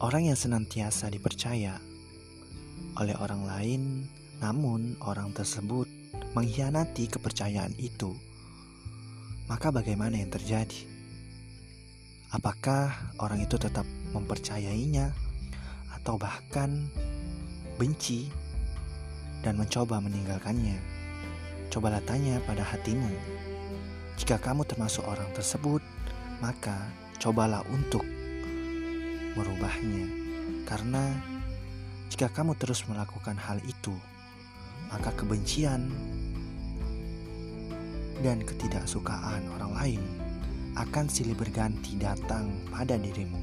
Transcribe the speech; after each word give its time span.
Orang 0.00 0.24
yang 0.24 0.38
senantiasa 0.40 1.12
dipercaya 1.12 1.76
oleh 2.96 3.12
orang 3.20 3.44
lain, 3.44 3.82
namun 4.40 4.96
orang 5.04 5.28
tersebut 5.36 5.84
mengkhianati 6.32 7.04
kepercayaan 7.04 7.76
itu, 7.76 8.16
maka 9.44 9.68
bagaimana 9.68 10.16
yang 10.16 10.32
terjadi? 10.32 10.88
Apakah 12.32 13.12
orang 13.20 13.44
itu 13.44 13.60
tetap 13.60 13.84
mempercayainya, 14.16 15.12
atau 15.92 16.16
bahkan 16.16 16.88
benci 17.76 18.32
dan 19.44 19.60
mencoba 19.60 20.00
meninggalkannya? 20.00 20.80
Cobalah 21.68 22.00
tanya 22.08 22.40
pada 22.48 22.64
hatimu. 22.64 23.12
Jika 24.16 24.40
kamu 24.40 24.64
termasuk 24.64 25.04
orang 25.04 25.28
tersebut, 25.36 25.84
maka 26.40 26.88
cobalah 27.20 27.60
untuk 27.68 28.00
merubahnya, 29.34 30.06
karena 30.66 31.14
jika 32.10 32.30
kamu 32.30 32.58
terus 32.58 32.82
melakukan 32.90 33.38
hal 33.38 33.62
itu, 33.62 33.94
maka 34.90 35.14
kebencian 35.14 35.86
dan 38.20 38.42
ketidaksukaan 38.44 39.46
orang 39.56 39.72
lain 39.72 40.02
akan 40.76 41.06
silih 41.08 41.34
berganti 41.34 41.96
datang 41.98 42.50
pada 42.68 42.98
dirimu. 42.98 43.38